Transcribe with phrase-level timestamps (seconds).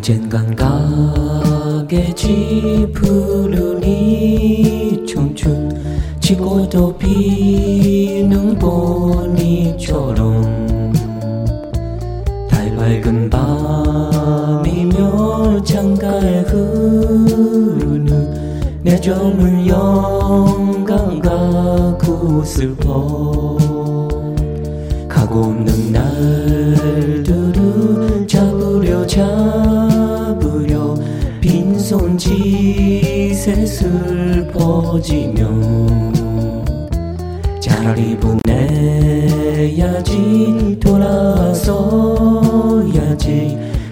[0.00, 0.56] 언젠간
[1.86, 5.78] 가겠지 푸르니 청춘
[6.20, 10.42] 지고도 피는 보니처럼
[12.48, 13.28] 달 밝은
[14.48, 18.30] 밤이며 창가에 흐르는
[18.82, 23.58] 내 점을 영감 가고 슬퍼
[25.06, 27.60] 가고 없는 날들을
[28.26, 29.99] 잡으려 잡으려
[31.60, 33.34] 빈손짓에
[33.66, 35.46] 슬퍼지며
[37.60, 38.48] 차라리 보내야지
[40.80, 41.98] 돌아서야지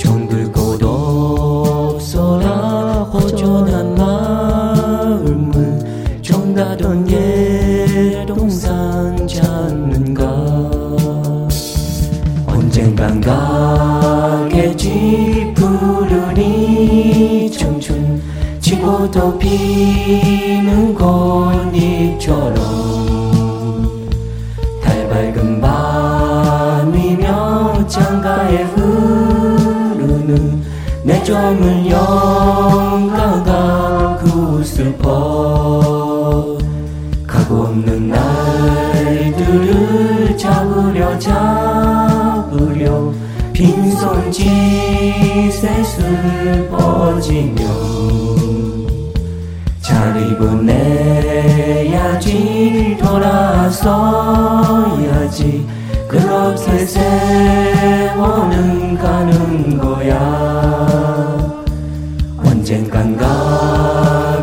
[0.08, 2.48] 정들 곳 없어라.
[3.12, 5.80] 허전한 마음을
[6.22, 10.24] 정다던 예동산 찾는가?
[12.48, 13.20] 언젠간
[14.50, 18.22] 가겠지 푸르니 청춘
[18.62, 22.56] 지고 또 피는 꽃잎처럼
[24.82, 25.57] 달 밝은
[31.08, 33.42] 내 점을 영가가고
[34.62, 36.58] 슬퍼.
[37.26, 39.48] 가고 없는 날들을
[40.38, 43.14] 잡으려 잡으려
[43.54, 44.52] 빈손짓에
[45.82, 47.66] 슬퍼지며.
[49.80, 51.88] 잘 보내야지
[53.00, 53.88] 돌아서야지
[56.06, 60.67] 그렇게 세월은 가는 거야
[62.68, 63.16] 언젠간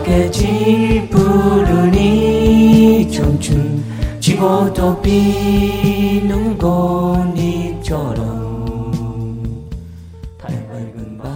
[0.01, 3.85] 가겠지 푸르니 청춘
[4.19, 8.25] 지고 또 피는 꽃잎처럼
[10.39, 11.34] 달 밝은 밤